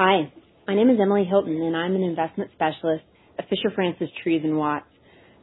Hi, 0.00 0.32
my 0.68 0.76
name 0.76 0.90
is 0.90 0.98
Emily 1.02 1.24
Hylton, 1.28 1.60
and 1.60 1.76
I'm 1.76 1.96
an 1.96 2.04
investment 2.04 2.52
specialist 2.54 3.02
at 3.36 3.48
Fischer 3.48 3.74
Francis 3.74 4.08
Trees 4.22 4.42
and 4.44 4.56
Watts, 4.56 4.86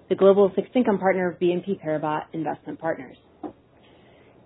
the 0.08 0.16
global 0.16 0.50
fixed 0.56 0.74
income 0.74 0.98
partner 0.98 1.30
of 1.30 1.38
BNP 1.40 1.84
Paribas 1.84 2.22
Investment 2.32 2.80
Partners. 2.80 3.18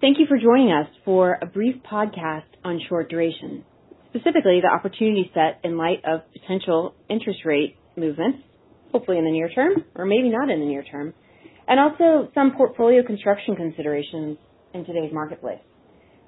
Thank 0.02 0.18
you 0.18 0.26
for 0.28 0.40
joining 0.40 0.72
us 0.72 0.88
for 1.06 1.38
a 1.40 1.46
brief 1.46 1.76
podcast 1.84 2.50
on 2.64 2.82
short 2.90 3.12
duration, 3.12 3.64
specifically 4.10 4.60
the 4.64 4.72
opportunity 4.74 5.30
set 5.36 5.60
in 5.64 5.78
light 5.78 6.02
of 6.04 6.22
potential 6.34 6.96
interest 7.08 7.42
rate 7.46 7.78
movements, 7.96 8.40
hopefully 8.92 9.20
in 9.20 9.26
the 9.26 9.32
near 9.32 9.50
term, 9.50 9.74
or 9.94 10.08
maybe 10.08 10.30
not 10.30 10.50
in 10.50 10.60
the 10.60 10.66
near 10.66 10.82
term, 10.82 11.14
and 11.68 11.80
also 11.80 12.32
some 12.34 12.54
portfolio 12.58 13.04
construction 13.06 13.56
considerations 13.56 14.40
in 14.74 14.86
today's 14.86 15.14
marketplace. 15.14 15.62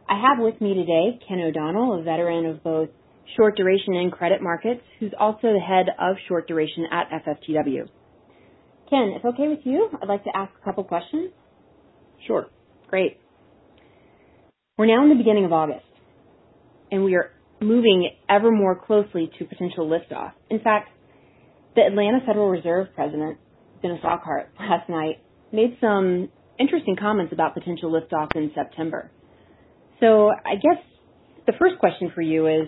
I 0.08 0.22
have 0.22 0.38
with 0.38 0.62
me 0.62 0.76
today 0.76 1.20
Ken 1.28 1.40
O'Donnell, 1.40 2.00
a 2.00 2.04
veteran 2.04 2.46
of 2.46 2.64
both 2.64 2.90
short 3.36 3.56
duration 3.58 3.96
and 3.96 4.12
credit 4.12 4.42
markets, 4.42 4.82
who's 5.00 5.14
also 5.20 5.54
the 5.54 5.60
head 5.60 5.88
of 6.00 6.16
short 6.28 6.48
duration 6.48 6.86
at 6.92 7.10
FFTW. 7.26 7.88
Ken, 8.90 9.14
if 9.18 9.24
okay 9.24 9.48
with 9.48 9.60
you, 9.64 9.90
I'd 10.02 10.08
like 10.08 10.24
to 10.26 10.32
ask 10.36 10.52
a 10.62 10.66
couple 10.66 10.84
questions. 10.84 11.32
Sure. 12.28 12.48
Great. 12.90 13.18
We're 14.78 14.88
now 14.88 15.04
in 15.04 15.10
the 15.10 15.16
beginning 15.16 15.46
of 15.46 15.54
August, 15.54 15.86
and 16.92 17.04
we 17.04 17.16
are 17.16 17.32
moving 17.62 18.10
ever 18.30 18.52
more 18.52 18.76
closely 18.76 19.30
to 19.40 19.46
potential 19.46 19.88
liftoff. 19.88 20.32
In 20.50 20.60
fact, 20.60 20.90
the 21.76 21.82
Atlanta 21.84 22.20
Federal 22.26 22.50
Reserve 22.50 22.88
President, 22.96 23.38
Dennis 23.82 24.00
Lockhart, 24.04 24.50
last 24.60 24.90
night 24.90 25.20
made 25.54 25.78
some 25.80 26.30
interesting 26.60 26.96
comments 27.00 27.32
about 27.32 27.54
potential 27.54 27.92
liftoff 27.92 28.36
in 28.36 28.52
September. 28.54 29.10
So 30.00 30.30
I 30.30 30.56
guess 30.56 30.82
the 31.46 31.54
first 31.60 31.78
question 31.80 32.12
for 32.14 32.22
you 32.22 32.48
is, 32.48 32.68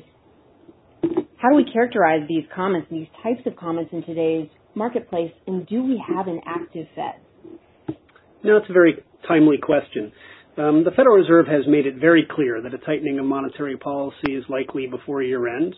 how 1.44 1.50
do 1.50 1.56
we 1.56 1.66
characterize 1.70 2.22
these 2.30 2.46
comments, 2.56 2.88
these 2.90 3.08
types 3.22 3.42
of 3.46 3.58
comments 3.58 3.92
in 3.92 4.02
today's 4.06 4.48
marketplace, 4.76 5.34
and 5.46 5.68
do 5.68 5.84
we 5.84 6.02
have 6.08 6.28
an 6.28 6.40
active 6.48 6.88
Fed? 6.96 7.96
No, 8.46 8.56
it's 8.56 8.70
a 8.70 8.74
very 8.74 9.04
timely 9.28 9.58
question. 9.62 10.14
Um, 10.58 10.86
the 10.86 10.92
Federal 10.92 11.18
Reserve 11.18 11.46
has 11.48 11.68
made 11.68 11.86
it 11.86 11.96
very 12.00 12.26
clear 12.32 12.62
that 12.62 12.74
a 12.74 12.78
tightening 12.78 13.20
of 13.20 13.26
monetary 13.26 13.76
policy 13.76 14.32
is 14.32 14.46
likely 14.48 14.88
before 14.88 15.22
year 15.22 15.54
end 15.54 15.76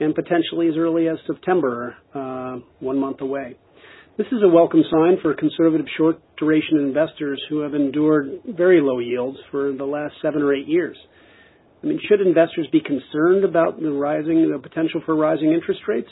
and 0.00 0.16
potentially 0.16 0.66
as 0.66 0.74
early 0.76 1.06
as 1.06 1.16
September, 1.28 1.94
uh, 2.12 2.56
one 2.80 2.98
month 2.98 3.20
away. 3.20 3.56
This 4.16 4.26
is 4.32 4.42
a 4.42 4.48
welcome 4.48 4.82
sign 4.90 5.18
for 5.22 5.32
conservative 5.34 5.86
short 5.96 6.20
duration 6.38 6.78
investors 6.78 7.40
who 7.48 7.60
have 7.60 7.74
endured 7.74 8.40
very 8.48 8.80
low 8.80 8.98
yields 8.98 9.38
for 9.52 9.72
the 9.72 9.84
last 9.84 10.14
seven 10.22 10.42
or 10.42 10.52
eight 10.52 10.66
years. 10.66 10.96
I 11.82 11.86
mean, 11.86 12.00
should 12.08 12.20
investors 12.20 12.66
be 12.72 12.80
concerned 12.80 13.44
about 13.44 13.80
the 13.80 13.90
rising, 13.90 14.50
the 14.50 14.58
potential 14.58 15.00
for 15.06 15.14
rising 15.14 15.52
interest 15.52 15.82
rates? 15.86 16.08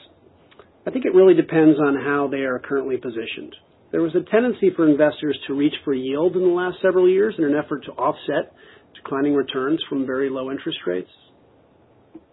I 0.86 0.90
think 0.90 1.04
it 1.04 1.14
really 1.14 1.34
depends 1.34 1.78
on 1.80 1.96
how 1.96 2.28
they 2.30 2.42
are 2.42 2.60
currently 2.60 2.96
positioned. 2.96 3.54
There 3.90 4.02
was 4.02 4.14
a 4.14 4.30
tendency 4.30 4.70
for 4.74 4.88
investors 4.88 5.38
to 5.46 5.54
reach 5.54 5.74
for 5.84 5.94
yield 5.94 6.36
in 6.36 6.42
the 6.42 6.48
last 6.54 6.76
several 6.82 7.08
years 7.08 7.34
in 7.38 7.44
an 7.44 7.56
effort 7.56 7.84
to 7.86 7.92
offset 7.92 8.52
declining 8.94 9.34
returns 9.34 9.80
from 9.88 10.06
very 10.06 10.30
low 10.30 10.50
interest 10.50 10.78
rates. 10.86 11.10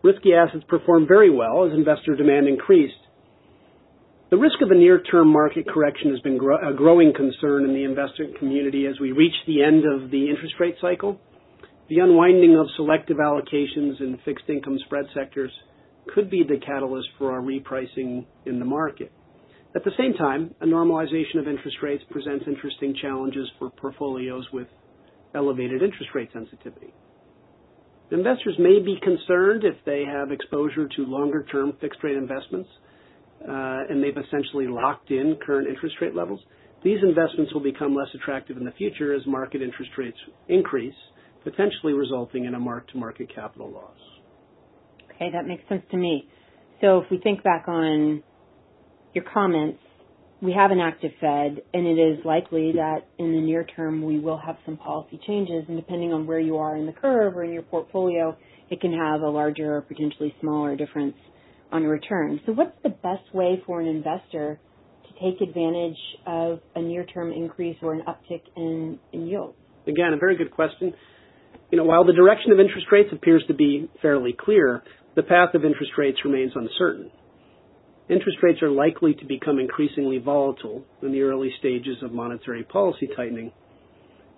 Risky 0.03 0.33
assets 0.33 0.63
performed 0.67 1.07
very 1.07 1.29
well 1.29 1.65
as 1.65 1.73
investor 1.73 2.15
demand 2.15 2.47
increased. 2.47 2.93
The 4.29 4.37
risk 4.37 4.61
of 4.61 4.71
a 4.71 4.75
near-term 4.75 5.27
market 5.27 5.67
correction 5.67 6.11
has 6.11 6.19
been 6.21 6.35
a 6.35 6.73
growing 6.73 7.13
concern 7.13 7.65
in 7.65 7.73
the 7.73 7.83
investment 7.83 8.37
community 8.39 8.87
as 8.87 8.99
we 8.99 9.11
reach 9.11 9.35
the 9.45 9.63
end 9.63 9.83
of 9.85 10.09
the 10.09 10.29
interest 10.29 10.55
rate 10.59 10.75
cycle. 10.81 11.19
The 11.89 11.99
unwinding 11.99 12.55
of 12.55 12.67
selective 12.77 13.17
allocations 13.17 13.99
in 13.99 14.17
fixed 14.23 14.45
income 14.47 14.79
spread 14.85 15.05
sectors 15.13 15.51
could 16.13 16.29
be 16.29 16.43
the 16.43 16.57
catalyst 16.65 17.09
for 17.17 17.31
our 17.31 17.41
repricing 17.41 18.25
in 18.45 18.59
the 18.59 18.65
market. 18.65 19.11
At 19.75 19.83
the 19.83 19.91
same 19.97 20.13
time, 20.13 20.53
a 20.61 20.65
normalization 20.65 21.39
of 21.39 21.47
interest 21.47 21.77
rates 21.81 22.03
presents 22.09 22.45
interesting 22.47 22.95
challenges 23.01 23.49
for 23.59 23.69
portfolios 23.71 24.45
with 24.53 24.67
elevated 25.35 25.81
interest 25.81 26.11
rate 26.13 26.29
sensitivity. 26.31 26.93
Investors 28.11 28.55
may 28.59 28.79
be 28.79 28.99
concerned 29.01 29.63
if 29.63 29.75
they 29.85 30.03
have 30.05 30.31
exposure 30.31 30.87
to 30.87 31.05
longer-term 31.05 31.73
fixed-rate 31.81 32.15
investments, 32.15 32.69
uh, 33.41 33.89
and 33.89 34.03
they've 34.03 34.17
essentially 34.17 34.67
locked 34.67 35.09
in 35.09 35.35
current 35.43 35.67
interest 35.67 35.95
rate 35.99 36.13
levels. 36.15 36.39
These 36.83 36.99
investments 37.01 37.53
will 37.53 37.63
become 37.63 37.95
less 37.95 38.09
attractive 38.13 38.57
in 38.57 38.65
the 38.65 38.71
future 38.73 39.13
as 39.13 39.25
market 39.25 39.61
interest 39.61 39.91
rates 39.97 40.17
increase, 40.47 40.93
potentially 41.43 41.93
resulting 41.93 42.45
in 42.45 42.55
a 42.55 42.59
mark-to-market 42.59 43.33
capital 43.33 43.71
loss. 43.71 43.97
Okay, 45.15 45.29
that 45.31 45.47
makes 45.47 45.67
sense 45.69 45.83
to 45.91 45.97
me. 45.97 46.27
So 46.81 46.99
if 46.99 47.05
we 47.11 47.17
think 47.19 47.43
back 47.43 47.65
on 47.67 48.23
your 49.13 49.23
comments, 49.31 49.79
we 50.41 50.51
have 50.51 50.71
an 50.71 50.79
active 50.79 51.11
Fed, 51.21 51.61
and 51.73 51.87
it 51.87 51.97
is 51.97 52.25
likely 52.25 52.73
that 52.73 53.07
in 53.17 53.31
the 53.31 53.39
near 53.39 53.63
term 53.63 54.03
we 54.03 54.19
will 54.19 54.37
have 54.37 54.57
some 54.65 54.75
policy 54.75 55.19
changes, 55.25 55.63
and 55.69 55.77
depending 55.77 56.11
on 56.11 56.27
where 56.27 56.39
you 56.39 56.57
are 56.57 56.75
in 56.75 56.85
the 56.85 56.91
curve 56.91 57.37
or 57.37 57.45
in 57.45 57.53
your 57.53 57.61
portfolio, 57.61 58.35
it 58.69 58.81
can 58.81 58.91
have 58.91 59.21
a 59.21 59.29
larger 59.29 59.77
or 59.77 59.81
potentially 59.81 60.35
smaller 60.41 60.75
difference 60.75 61.15
on 61.71 61.83
return. 61.83 62.41
So 62.45 62.51
what's 62.51 62.75
the 62.83 62.89
best 62.89 63.33
way 63.33 63.61
for 63.65 63.79
an 63.79 63.87
investor 63.87 64.59
to 65.07 65.31
take 65.31 65.41
advantage 65.41 65.97
of 66.27 66.59
a 66.75 66.81
near-term 66.81 67.31
increase 67.31 67.77
or 67.81 67.93
an 67.93 68.03
uptick 68.07 68.41
in, 68.57 68.99
in 69.13 69.27
yield? 69.27 69.55
Again, 69.87 70.13
a 70.13 70.17
very 70.17 70.35
good 70.35 70.51
question. 70.51 70.93
You 71.73 71.77
know, 71.77 71.85
while 71.85 72.05
the 72.05 72.13
direction 72.13 72.51
of 72.51 72.59
interest 72.59 72.85
rates 72.91 73.09
appears 73.11 73.43
to 73.47 73.53
be 73.55 73.89
fairly 73.99 74.31
clear, 74.39 74.83
the 75.15 75.23
path 75.23 75.55
of 75.55 75.65
interest 75.65 75.93
rates 75.97 76.19
remains 76.23 76.51
uncertain. 76.53 77.09
Interest 78.07 78.37
rates 78.43 78.61
are 78.61 78.69
likely 78.69 79.15
to 79.15 79.25
become 79.25 79.57
increasingly 79.57 80.19
volatile 80.19 80.83
in 81.01 81.11
the 81.11 81.23
early 81.23 81.51
stages 81.57 81.97
of 82.03 82.11
monetary 82.11 82.63
policy 82.63 83.09
tightening. 83.17 83.51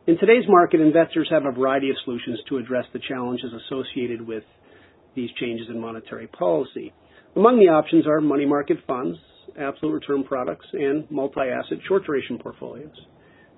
In 0.07 0.17
today's 0.17 0.45
market, 0.47 0.79
investors 0.79 1.27
have 1.29 1.43
a 1.43 1.51
variety 1.51 1.89
of 1.89 1.97
solutions 2.05 2.39
to 2.47 2.57
address 2.57 2.85
the 2.93 3.01
challenges 3.05 3.51
associated 3.67 4.25
with 4.25 4.45
these 5.13 5.29
changes 5.37 5.67
in 5.67 5.81
monetary 5.81 6.27
policy. 6.27 6.93
Among 7.35 7.59
the 7.59 7.67
options 7.67 8.07
are 8.07 8.21
money 8.21 8.45
market 8.45 8.77
funds, 8.87 9.17
absolute 9.59 9.91
return 9.91 10.23
products, 10.23 10.67
and 10.71 11.05
multi-asset 11.11 11.79
short 11.85 12.05
duration 12.05 12.37
portfolios. 12.37 12.95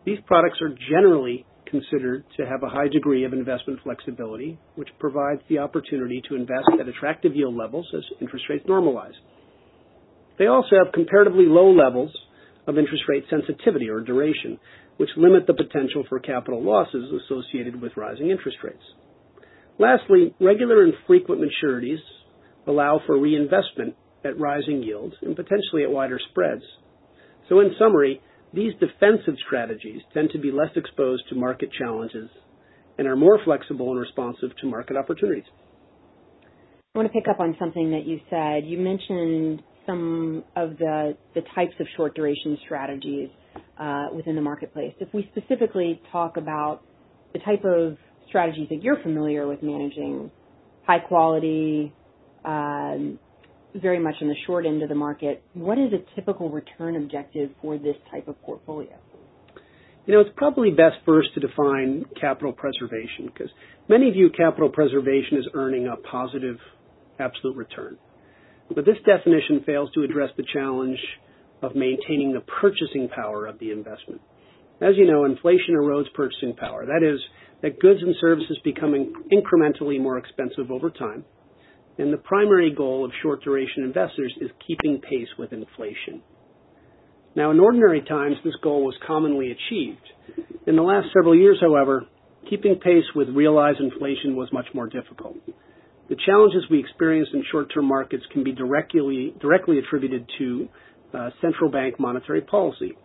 These 0.03 0.17
products 0.25 0.61
are 0.63 0.75
generally 0.89 1.45
considered 1.69 2.23
to 2.37 2.45
have 2.45 2.63
a 2.63 2.69
high 2.69 2.87
degree 2.87 3.23
of 3.25 3.33
investment 3.33 3.79
flexibility, 3.83 4.59
which 4.75 4.89
provides 4.99 5.41
the 5.49 5.59
opportunity 5.59 6.21
to 6.29 6.35
invest 6.35 6.67
at 6.79 6.87
attractive 6.87 7.35
yield 7.35 7.55
levels 7.55 7.87
as 7.95 8.03
interest 8.21 8.45
rates 8.49 8.65
normalize. 8.67 9.15
They 10.37 10.47
also 10.47 10.75
have 10.83 10.93
comparatively 10.93 11.45
low 11.45 11.71
levels 11.71 12.11
of 12.67 12.77
interest 12.77 13.03
rate 13.07 13.23
sensitivity 13.29 13.89
or 13.89 14.01
duration, 14.01 14.59
which 14.97 15.09
limit 15.15 15.47
the 15.47 15.53
potential 15.53 16.03
for 16.09 16.19
capital 16.19 16.61
losses 16.61 17.11
associated 17.25 17.81
with 17.81 17.97
rising 17.97 18.29
interest 18.29 18.57
rates. 18.63 18.83
Lastly, 19.79 20.33
regular 20.39 20.83
and 20.83 20.93
frequent 21.05 21.41
maturities 21.41 21.99
allow 22.65 22.99
for 23.05 23.19
reinvestment 23.19 23.95
at 24.25 24.39
rising 24.39 24.83
yields 24.83 25.15
and 25.21 25.35
potentially 25.35 25.83
at 25.83 25.91
wider 25.91 26.19
spreads. 26.31 26.63
So 27.47 27.59
in 27.59 27.71
summary, 27.79 28.21
these 28.57 28.73
defensive 28.79 29.35
strategies 29.45 30.01
tend 30.13 30.31
to 30.31 30.39
be 30.39 30.51
less 30.51 30.71
exposed 30.75 31.23
to 31.29 31.35
market 31.35 31.69
challenges 31.77 32.27
and 32.97 33.07
are 33.07 33.15
more 33.15 33.39
flexible 33.45 33.91
and 33.91 33.99
responsive 33.99 34.49
to 34.59 34.67
market 34.67 34.97
opportunities. 34.97 35.43
I 36.95 36.97
want 36.97 37.07
to 37.07 37.13
pick 37.13 37.29
up 37.29 37.39
on 37.39 37.55
something 37.59 37.91
that 37.91 38.07
you 38.07 38.19
said. 38.31 38.67
You 38.67 38.79
mentioned 38.79 39.61
some 39.85 40.43
of 40.55 40.77
the, 40.79 41.15
types 41.53 41.73
of 41.79 41.85
short 41.95 42.15
duration 42.15 42.57
strategies 42.65 43.29
uh, 43.79 44.07
within 44.11 44.35
the 44.35 44.41
marketplace. 44.41 44.93
If 44.99 45.13
we 45.13 45.29
specifically 45.35 46.01
talk 46.11 46.37
about 46.37 46.81
the 47.33 47.39
type 47.39 47.63
of 47.63 47.97
strategies 48.27 48.67
that 48.69 48.81
you're 48.81 49.01
familiar 49.03 49.47
with 49.47 49.61
managing, 49.61 50.31
high 50.87 50.99
quality, 50.99 51.93
um, 52.43 53.19
very 53.75 53.99
much 53.99 54.15
in 54.21 54.27
the 54.27 54.35
short 54.45 54.65
end 54.65 54.81
of 54.81 54.89
the 54.89 54.95
market, 54.95 55.43
what 55.53 55.77
is 55.77 55.91
a 55.93 56.15
typical 56.15 56.49
return 56.49 56.95
objective 56.95 57.51
for 57.61 57.77
this 57.77 57.95
type 58.11 58.27
of 58.27 58.41
portfolio? 58.41 58.97
You 60.05 60.13
know, 60.13 60.21
it's 60.21 60.29
probably 60.37 60.71
best 60.71 60.95
first 61.05 61.33
to 61.33 61.41
define 61.41 62.05
capital 62.19 62.53
preservation 62.53 63.25
because 63.25 63.49
many 63.89 64.09
view 64.11 64.29
capital 64.29 64.69
preservation 64.69 65.37
as 65.37 65.45
earning 65.53 65.87
a 65.87 65.97
positive 65.97 66.57
absolute 67.19 67.57
return. 67.57 67.97
But 68.73 68.85
this 68.85 68.97
definition 69.05 69.63
fails 69.65 69.89
to 69.95 70.03
address 70.03 70.29
the 70.37 70.45
challenge 70.53 70.99
of 71.61 71.75
maintaining 71.75 72.33
the 72.33 72.41
purchasing 72.41 73.09
power 73.09 73.47
of 73.47 73.59
the 73.59 73.71
investment. 73.71 74.21
As 74.81 74.95
you 74.95 75.07
know, 75.07 75.25
inflation 75.25 75.75
erodes 75.75 76.13
purchasing 76.13 76.55
power. 76.55 76.85
That 76.85 77.03
is, 77.03 77.19
that 77.61 77.79
goods 77.79 78.01
and 78.01 78.15
services 78.21 78.57
becoming 78.63 79.13
incrementally 79.31 79.99
more 79.99 80.17
expensive 80.17 80.69
over 80.69 80.89
time, 80.89 81.25
and 81.97 82.13
the 82.13 82.17
primary 82.17 82.73
goal 82.73 83.05
of 83.05 83.11
short 83.21 83.43
duration 83.43 83.83
investors 83.83 84.33
is 84.39 84.49
keeping 84.65 85.01
pace 85.01 85.27
with 85.37 85.51
inflation. 85.51 86.21
Now, 87.35 87.51
in 87.51 87.59
ordinary 87.59 88.01
times, 88.01 88.35
this 88.43 88.55
goal 88.63 88.83
was 88.83 88.95
commonly 89.05 89.51
achieved. 89.51 90.47
In 90.65 90.75
the 90.75 90.81
last 90.81 91.07
several 91.13 91.35
years, 91.35 91.57
however, 91.61 92.05
keeping 92.49 92.75
pace 92.75 93.05
with 93.15 93.29
realized 93.29 93.79
inflation 93.79 94.35
was 94.35 94.49
much 94.51 94.67
more 94.73 94.87
difficult. 94.87 95.37
The 96.09 96.15
challenges 96.25 96.63
we 96.71 96.79
experience 96.79 97.29
in 97.33 97.43
short-term 97.51 97.85
markets 97.85 98.23
can 98.31 98.43
be 98.43 98.53
directly, 98.53 99.35
directly 99.41 99.77
attributed 99.79 100.29
to 100.37 100.69
uh, 101.13 101.29
central 101.41 101.69
bank 101.69 101.99
monetary 101.99 102.41
policy. 102.41 102.97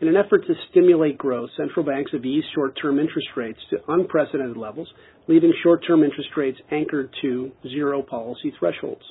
In 0.00 0.08
an 0.08 0.16
effort 0.16 0.44
to 0.46 0.54
stimulate 0.70 1.16
growth, 1.16 1.50
central 1.56 1.86
banks 1.86 2.10
have 2.12 2.24
eased 2.24 2.48
short-term 2.52 2.98
interest 2.98 3.28
rates 3.36 3.60
to 3.70 3.78
unprecedented 3.86 4.56
levels, 4.56 4.88
leaving 5.28 5.52
short-term 5.62 6.02
interest 6.02 6.30
rates 6.36 6.58
anchored 6.72 7.14
to 7.22 7.52
zero 7.68 8.02
policy 8.02 8.52
thresholds. 8.58 9.04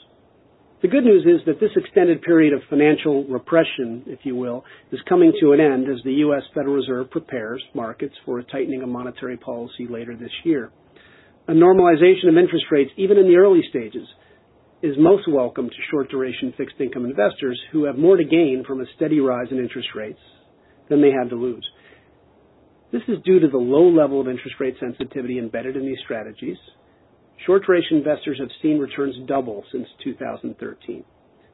The 0.81 0.89
good 0.89 1.05
news 1.05 1.25
is 1.25 1.45
that 1.45 1.61
this 1.61 1.71
extended 1.77 2.21
period 2.21 2.53
of 2.53 2.59
financial 2.69 3.23
repression, 3.23 4.03
if 4.07 4.19
you 4.23 4.35
will, 4.35 4.65
is 4.91 4.99
coming 5.07 5.31
to 5.39 5.53
an 5.53 5.61
end 5.61 5.87
as 5.87 6.03
the 6.03 6.19
U.S. 6.25 6.43
Federal 6.53 6.75
Reserve 6.75 7.09
prepares 7.09 7.63
markets 7.73 8.15
for 8.25 8.39
a 8.39 8.43
tightening 8.43 8.81
of 8.81 8.89
monetary 8.89 9.37
policy 9.37 9.87
later 9.89 10.17
this 10.17 10.33
year. 10.43 10.69
A 11.47 11.53
normalization 11.53 12.27
of 12.27 12.37
interest 12.37 12.65
rates, 12.69 12.91
even 12.97 13.17
in 13.17 13.29
the 13.29 13.37
early 13.37 13.61
stages, 13.69 14.05
is 14.81 14.95
most 14.99 15.29
welcome 15.29 15.69
to 15.69 15.75
short 15.89 16.09
duration 16.09 16.53
fixed 16.57 16.75
income 16.81 17.05
investors 17.05 17.59
who 17.71 17.85
have 17.85 17.97
more 17.97 18.17
to 18.17 18.25
gain 18.25 18.65
from 18.67 18.81
a 18.81 18.85
steady 18.97 19.21
rise 19.21 19.47
in 19.49 19.59
interest 19.59 19.87
rates 19.95 20.19
than 20.89 21.01
they 21.01 21.11
had 21.11 21.29
to 21.29 21.35
lose. 21.35 21.67
This 22.91 23.01
is 23.07 23.17
due 23.25 23.39
to 23.39 23.47
the 23.47 23.57
low 23.57 23.89
level 23.89 24.21
of 24.21 24.27
interest 24.27 24.55
rate 24.59 24.75
sensitivity 24.79 25.39
embedded 25.39 25.75
in 25.75 25.85
these 25.85 25.97
strategies. 26.03 26.57
Short 27.45 27.65
duration 27.65 27.97
investors 27.97 28.37
have 28.39 28.49
seen 28.61 28.77
returns 28.77 29.15
double 29.27 29.63
since 29.71 29.87
2013. 30.03 31.03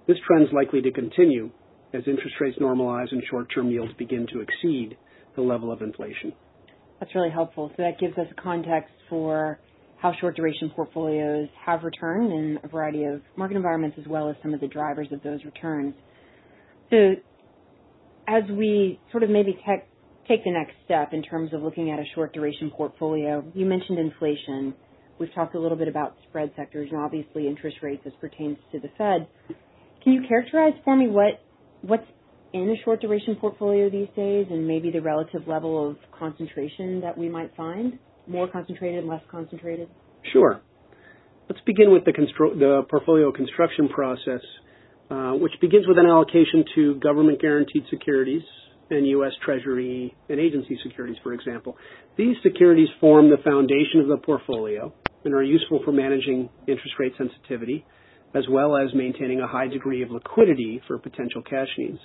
This 0.08 0.18
trend 0.28 0.44
is 0.44 0.54
likely 0.54 0.82
to 0.82 0.92
continue 0.92 1.50
as 1.94 2.04
interest 2.08 2.36
rates 2.40 2.58
normalize 2.60 3.12
and 3.12 3.24
short-term 3.30 3.72
yields 3.72 3.94
begin 3.98 4.28
to 4.34 4.42
exceed 4.42 4.98
the 5.36 5.42
level 5.42 5.72
of 5.72 5.82
inflation. 5.82 6.34
That's 7.00 7.14
really 7.16 7.32
helpful. 7.32 7.72
So 7.76 7.84
that 7.84 8.00
gives 8.00 8.18
us 8.18 8.28
a 8.30 8.42
context 8.42 8.92
for 9.10 9.60
how 9.98 10.14
short 10.20 10.36
duration 10.36 10.70
portfolios 10.76 11.48
have 11.66 11.84
returned 11.84 12.32
in 12.32 12.60
a 12.64 12.68
variety 12.68 13.06
of 13.06 13.22
market 13.36 13.56
environments 13.58 13.98
as 14.00 14.08
well 14.08 14.30
as 14.30 14.36
some 14.42 14.54
of 14.54 14.62
the 14.62 14.68
drivers 14.68 15.08
of 15.12 15.22
those 15.24 15.44
returns. 15.46 15.94
So 16.90 17.16
as 18.30 18.44
we 18.52 19.00
sort 19.12 19.24
of 19.24 19.30
maybe 19.30 19.60
take 20.28 20.44
the 20.44 20.52
next 20.52 20.74
step 20.86 21.14
in 21.14 21.24
terms 21.24 21.52
of 21.54 21.64
looking 21.64 21.90
at 21.92 22.00
a 22.00 22.04
short 22.14 22.32
duration 22.34 22.70
portfolio, 22.70 23.44
you 23.56 23.66
mentioned 23.66 23.98
inflation. 23.98 24.76
We've 25.20 25.34
talked 25.34 25.56
a 25.56 25.60
little 25.60 25.78
bit 25.78 25.88
about 25.88 26.16
spread 26.28 26.52
sectors 26.56 26.90
and 26.92 27.02
obviously 27.02 27.48
interest 27.48 27.78
rates 27.82 28.04
as 28.06 28.14
pertains 28.22 28.58
to 28.72 28.80
the 28.80 28.90
Fed. 28.98 29.28
Can 30.04 30.14
you 30.14 30.22
characterize 30.28 30.74
for 30.84 30.96
me 30.96 31.08
what 31.08 31.42
what's 31.82 32.06
in 32.54 32.70
a 32.70 32.84
short 32.84 33.02
duration 33.02 33.36
portfolio 33.36 33.90
these 33.90 34.08
days 34.16 34.46
and 34.50 34.68
maybe 34.68 34.92
the 34.92 35.02
relative 35.02 35.48
level 35.48 35.90
of 35.90 35.98
concentration 36.18 37.02
that 37.02 37.18
we 37.18 37.30
might 37.30 37.56
find? 37.58 37.98
More 38.28 38.48
concentrated, 38.48 39.06
less 39.06 39.22
concentrated? 39.32 39.90
Sure. 40.32 40.62
Let's 41.50 41.62
begin 41.66 41.92
with 41.92 42.06
the, 42.06 42.12
constru- 42.12 42.60
the 42.60 42.84
portfolio 42.90 43.32
construction 43.32 43.90
process 43.90 44.42
uh, 45.10 45.32
which 45.34 45.54
begins 45.62 45.88
with 45.88 45.98
an 45.98 46.06
allocation 46.06 46.64
to 46.76 46.96
government 46.96 47.42
guaranteed 47.42 47.84
securities 47.90 48.44
and 48.90 49.08
U.S. 49.08 49.32
Treasury 49.44 50.16
and 50.30 50.40
agency 50.40 50.78
securities, 50.84 51.18
for 51.24 51.34
example. 51.34 51.76
These 52.18 52.36
securities 52.44 52.90
form 53.00 53.30
the 53.30 53.38
foundation 53.44 54.02
of 54.02 54.08
the 54.08 54.18
portfolio 54.18 54.94
and 55.26 55.34
are 55.34 55.44
useful 55.44 55.82
for 55.84 55.92
managing 55.92 56.50
interest 56.68 56.94
rate 57.00 57.14
sensitivity 57.18 57.86
as 58.36 58.44
well 58.50 58.78
as 58.78 58.94
maintaining 58.94 59.42
a 59.42 59.48
high 59.48 59.68
degree 59.68 60.04
of 60.04 60.12
liquidity 60.12 60.82
for 60.88 61.00
potential 61.00 61.42
cash 61.42 61.68
needs. 61.78 61.98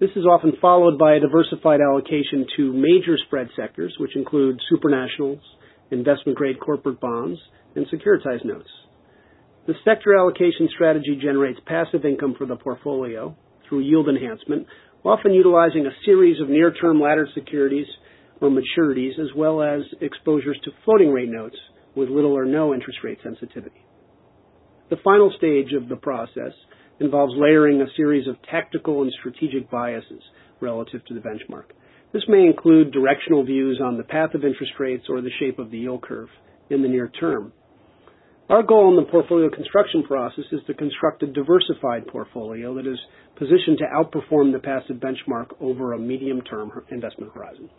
This 0.00 0.10
is 0.16 0.24
often 0.24 0.52
followed 0.60 0.98
by 0.98 1.14
a 1.14 1.20
diversified 1.20 1.80
allocation 1.80 2.46
to 2.56 2.72
major 2.72 3.16
spread 3.26 3.48
sectors, 3.56 3.94
which 3.98 4.16
include 4.16 4.60
supranationals, 4.72 5.40
investment 5.90 6.36
grade 6.36 6.58
corporate 6.60 7.00
bonds, 7.00 7.38
and 7.76 7.86
securitized 7.86 8.44
notes. 8.44 8.68
The 9.64 9.74
sector 9.84 10.16
allocation 10.16 10.68
strategy 10.74 11.18
generates 11.22 11.60
passive 11.66 12.04
income 12.04 12.34
for 12.36 12.46
the 12.46 12.56
portfolio 12.56 13.36
through 13.68 13.80
yield 13.80 14.08
enhancement, 14.08 14.66
often 15.04 15.32
utilizing 15.32 15.86
a 15.86 16.04
series 16.04 16.40
of 16.40 16.48
near-term 16.48 17.00
laddered 17.00 17.28
securities 17.32 17.86
or 18.40 18.50
maturities, 18.50 19.20
as 19.20 19.28
well 19.36 19.62
as 19.62 19.82
exposures 20.00 20.58
to 20.64 20.72
floating 20.84 21.12
rate 21.12 21.28
notes 21.28 21.56
with 21.94 22.08
little 22.08 22.36
or 22.36 22.44
no 22.44 22.74
interest 22.74 22.98
rate 23.04 23.18
sensitivity. 23.22 23.84
The 24.90 24.96
final 25.04 25.32
stage 25.38 25.72
of 25.74 25.88
the 25.88 25.96
process 25.96 26.52
involves 26.98 27.34
layering 27.36 27.80
a 27.80 27.96
series 27.96 28.26
of 28.26 28.42
tactical 28.50 29.02
and 29.02 29.12
strategic 29.20 29.70
biases 29.70 30.22
relative 30.60 31.04
to 31.06 31.14
the 31.14 31.20
benchmark. 31.20 31.66
This 32.12 32.24
may 32.28 32.44
include 32.44 32.92
directional 32.92 33.44
views 33.44 33.80
on 33.82 33.96
the 33.96 34.02
path 34.02 34.34
of 34.34 34.44
interest 34.44 34.72
rates 34.80 35.04
or 35.08 35.20
the 35.20 35.30
shape 35.38 35.60
of 35.60 35.70
the 35.70 35.78
yield 35.78 36.02
curve 36.02 36.28
in 36.68 36.82
the 36.82 36.88
near 36.88 37.08
term. 37.08 37.52
Our 38.52 38.62
goal 38.62 38.90
in 38.90 39.02
the 39.02 39.10
portfolio 39.10 39.48
construction 39.48 40.02
process 40.02 40.44
is 40.52 40.60
to 40.66 40.74
construct 40.74 41.22
a 41.22 41.26
diversified 41.26 42.06
portfolio 42.06 42.74
that 42.74 42.86
is 42.86 42.98
positioned 43.36 43.78
to 43.78 43.84
outperform 43.84 44.52
the 44.52 44.58
passive 44.58 44.96
benchmark 44.96 45.54
over 45.58 45.94
a 45.94 45.98
medium-term 45.98 46.70
investment 46.90 47.32
horizon. 47.32 47.70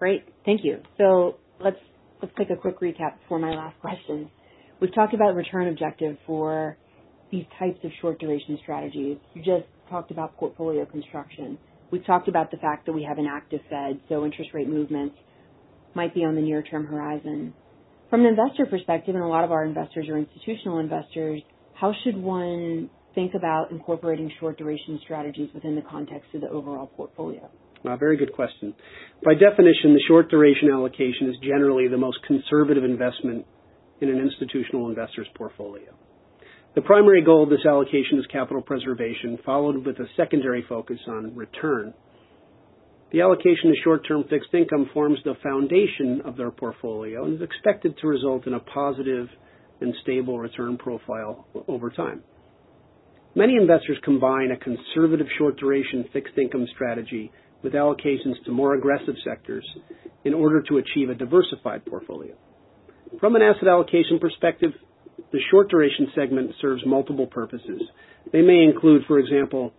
Great. 0.00 0.24
Thank 0.44 0.62
you. 0.64 0.78
So 0.98 1.36
let's 1.62 1.76
let's 2.20 2.34
take 2.36 2.50
a 2.50 2.56
quick 2.56 2.80
recap 2.80 3.20
before 3.20 3.38
my 3.38 3.50
last 3.50 3.78
question. 3.78 4.28
We've 4.80 4.92
talked 4.92 5.14
about 5.14 5.36
return 5.36 5.68
objective 5.68 6.16
for 6.26 6.76
these 7.30 7.44
types 7.60 7.78
of 7.84 7.92
short 8.00 8.18
duration 8.18 8.58
strategies. 8.64 9.18
You 9.34 9.42
just 9.44 9.68
talked 9.88 10.10
about 10.10 10.36
portfolio 10.36 10.84
construction. 10.84 11.56
We've 11.92 12.04
talked 12.04 12.26
about 12.26 12.50
the 12.50 12.56
fact 12.56 12.86
that 12.86 12.92
we 12.92 13.04
have 13.04 13.18
an 13.18 13.28
active 13.30 13.60
Fed, 13.70 14.00
so 14.08 14.24
interest 14.24 14.50
rate 14.52 14.68
movements 14.68 15.14
might 15.94 16.12
be 16.12 16.24
on 16.24 16.34
the 16.34 16.42
near 16.42 16.60
term 16.60 16.86
horizon. 16.86 17.54
From 18.10 18.22
an 18.22 18.26
investor 18.26 18.66
perspective, 18.66 19.14
and 19.14 19.22
a 19.22 19.28
lot 19.28 19.44
of 19.44 19.52
our 19.52 19.64
investors 19.64 20.08
are 20.08 20.18
institutional 20.18 20.80
investors, 20.80 21.40
how 21.74 21.94
should 22.02 22.16
one 22.16 22.90
think 23.14 23.34
about 23.34 23.70
incorporating 23.70 24.30
short 24.40 24.58
duration 24.58 24.98
strategies 25.04 25.48
within 25.54 25.76
the 25.76 25.82
context 25.82 26.28
of 26.34 26.40
the 26.40 26.48
overall 26.48 26.88
portfolio? 26.88 27.48
Uh, 27.84 27.96
very 27.96 28.16
good 28.16 28.32
question. 28.32 28.74
By 29.24 29.34
definition, 29.34 29.94
the 29.94 30.02
short 30.08 30.28
duration 30.28 30.70
allocation 30.70 31.30
is 31.30 31.36
generally 31.42 31.86
the 31.86 31.96
most 31.96 32.18
conservative 32.26 32.82
investment 32.82 33.46
in 34.00 34.08
an 34.08 34.18
institutional 34.18 34.88
investor's 34.88 35.28
portfolio. 35.36 35.94
The 36.74 36.82
primary 36.82 37.22
goal 37.22 37.44
of 37.44 37.50
this 37.50 37.64
allocation 37.66 38.18
is 38.18 38.26
capital 38.26 38.60
preservation, 38.60 39.38
followed 39.46 39.86
with 39.86 39.98
a 39.98 40.06
secondary 40.16 40.64
focus 40.68 40.98
on 41.08 41.34
return. 41.34 41.94
The 43.12 43.22
allocation 43.22 43.70
to 43.70 43.74
short-term 43.82 44.24
fixed 44.30 44.54
income 44.54 44.88
forms 44.94 45.18
the 45.24 45.34
foundation 45.42 46.22
of 46.24 46.36
their 46.36 46.52
portfolio 46.52 47.24
and 47.24 47.34
is 47.34 47.42
expected 47.42 47.98
to 47.98 48.06
result 48.06 48.46
in 48.46 48.54
a 48.54 48.60
positive 48.60 49.28
and 49.80 49.92
stable 50.02 50.38
return 50.38 50.78
profile 50.78 51.46
over 51.66 51.90
time. 51.90 52.22
Many 53.34 53.56
investors 53.56 53.98
combine 54.04 54.52
a 54.52 54.56
conservative 54.56 55.26
short-duration 55.38 56.08
fixed 56.12 56.38
income 56.38 56.66
strategy 56.72 57.32
with 57.64 57.72
allocations 57.72 58.42
to 58.44 58.52
more 58.52 58.74
aggressive 58.74 59.14
sectors 59.24 59.66
in 60.24 60.32
order 60.32 60.62
to 60.62 60.78
achieve 60.78 61.10
a 61.10 61.14
diversified 61.14 61.84
portfolio. 61.86 62.34
From 63.18 63.34
an 63.34 63.42
asset 63.42 63.68
allocation 63.68 64.20
perspective, 64.20 64.70
the 65.32 65.40
short 65.50 65.68
duration 65.68 66.08
segment 66.14 66.52
serves 66.60 66.82
multiple 66.86 67.26
purposes. 67.26 67.82
They 68.32 68.42
may 68.42 68.62
include, 68.62 69.02
for 69.06 69.18
example, 69.18 69.72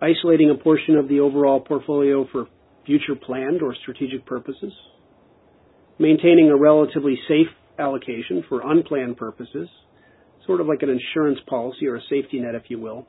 isolating 0.00 0.50
a 0.50 0.62
portion 0.62 0.96
of 0.96 1.08
the 1.08 1.20
overall 1.20 1.60
portfolio 1.60 2.26
for 2.32 2.46
future 2.86 3.14
planned 3.14 3.62
or 3.62 3.74
strategic 3.82 4.24
purposes, 4.26 4.72
maintaining 5.98 6.48
a 6.48 6.56
relatively 6.56 7.18
safe 7.28 7.48
allocation 7.78 8.44
for 8.48 8.60
unplanned 8.70 9.16
purposes, 9.16 9.68
sort 10.46 10.60
of 10.60 10.66
like 10.66 10.82
an 10.82 10.90
insurance 10.90 11.38
policy 11.48 11.86
or 11.86 11.96
a 11.96 12.00
safety 12.08 12.38
net, 12.38 12.54
if 12.54 12.64
you 12.68 12.78
will, 12.78 13.06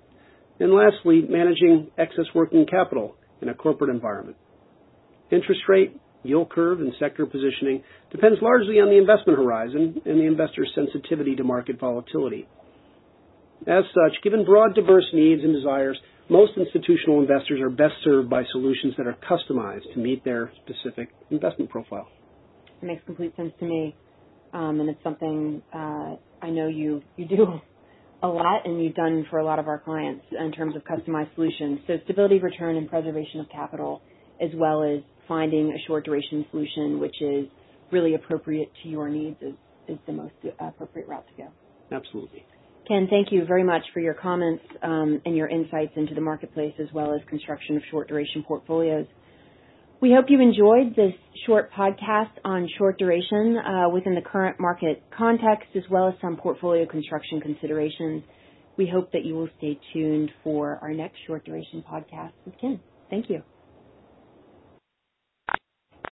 and 0.60 0.74
lastly, 0.74 1.24
managing 1.28 1.90
excess 1.98 2.26
working 2.36 2.66
capital 2.70 3.16
in 3.42 3.50
a 3.50 3.54
corporate 3.54 3.90
environment. 3.90 4.38
Interest 5.32 5.62
rate, 5.68 6.00
yield 6.24 6.50
curve, 6.52 6.80
and 6.82 6.94
sector 7.00 7.26
positioning 7.26 7.84
depends 8.12 8.38
largely 8.42 8.76
on 8.76 8.90
the 8.90 8.98
investment 8.98 9.40
horizon 9.40 10.02
and 10.06 10.20
the 10.20 10.26
investor's 10.26 10.72
sensitivity 10.76 11.36
to 11.36 11.44
market 11.44 11.80
volatility. 11.80 12.48
As 13.68 13.84
such, 13.94 14.22
given 14.24 14.46
broad 14.46 14.76
diverse 14.76 15.08
needs 15.14 15.44
and 15.44 15.54
desires, 15.54 15.98
most 16.30 16.54
institutional 16.58 17.22
investors 17.22 17.60
are 17.62 17.70
best 17.70 17.94
served 18.04 18.30
by 18.30 18.44
solutions 18.52 18.94
that 18.98 19.08
are 19.08 19.18
customized 19.30 19.92
to 19.94 20.00
meet 20.00 20.24
their 20.24 20.52
specific 20.64 21.10
investment 21.30 21.70
profile. 21.70 22.08
It 22.82 22.86
makes 22.86 23.04
complete 23.06 23.36
sense 23.36 23.54
to 23.60 23.66
me, 23.66 23.96
um, 24.54 24.80
and 24.80 24.90
it's 24.90 25.04
something 25.04 25.62
uh, 25.74 26.16
I 26.42 26.50
know 26.50 26.68
you 26.68 27.02
you 27.18 27.26
do 27.26 27.62
a 28.24 28.28
lot, 28.28 28.66
and 28.66 28.84
you've 28.84 28.96
done 28.96 29.26
for 29.30 29.40
a 29.40 29.46
lot 29.46 29.60
of 29.60 29.68
our 29.68 29.80
clients 29.80 30.26
in 30.32 30.52
terms 30.52 30.76
of 30.76 30.84
customized 30.84 31.34
solutions. 31.36 31.80
So 31.88 31.98
stability, 32.06 32.40
return, 32.40 32.76
and 32.76 32.90
preservation 32.90 33.40
of 33.40 33.50
capital, 33.50 34.02
as 34.42 34.50
well 34.56 34.84
as 34.84 35.02
finding 35.28 35.72
a 35.72 35.88
short 35.88 36.06
duration 36.06 36.46
solution 36.52 37.00
which 37.00 37.16
is 37.22 37.46
really 37.92 38.16
appropriate 38.16 38.72
to 38.84 38.90
your 38.90 39.10
needs, 39.10 39.38
is, 39.42 39.54
is 39.88 39.98
the 40.06 40.14
most 40.14 40.34
appropriate 40.60 41.08
route 41.08 41.26
to 41.36 41.44
go. 41.44 41.50
Absolutely. 41.92 42.46
Ken, 42.88 43.08
thank 43.10 43.32
you 43.32 43.46
very 43.46 43.64
much 43.64 43.84
for 43.94 44.00
your 44.00 44.14
comments 44.14 44.64
um, 44.82 45.22
and 45.26 45.36
your 45.36 45.48
insights 45.48 45.94
into 45.96 46.16
the 46.16 46.22
marketplace 46.22 46.74
as 46.80 46.88
well 46.94 47.14
as 47.14 47.22
construction 47.30 47.78
of 47.78 47.84
short 47.92 48.08
duration 48.08 48.44
portfolios. 48.44 49.06
We 50.02 50.12
hope 50.12 50.26
you 50.30 50.42
enjoyed 50.42 50.96
this 50.96 51.14
short 51.46 51.72
podcast 51.72 52.32
on 52.44 52.68
short 52.80 52.98
duration 52.98 53.56
uh, 53.58 53.90
within 53.90 54.16
the 54.16 54.22
current 54.22 54.60
market 54.60 55.04
context 55.16 55.68
as 55.76 55.84
well 55.92 56.08
as 56.08 56.16
some 56.22 56.38
portfolio 56.38 56.88
construction 56.88 57.40
considerations. 57.40 58.24
We 58.78 58.88
hope 58.92 59.12
that 59.12 59.26
you 59.26 59.36
will 59.36 59.50
stay 59.60 59.80
tuned 59.94 60.32
for 60.44 60.80
our 60.82 60.92
next 60.92 61.18
short 61.28 61.46
duration 61.46 61.84
podcast 61.88 62.32
with 62.46 62.56
Ken. 62.60 62.80
Thank 63.12 63.30
you. 63.30 63.44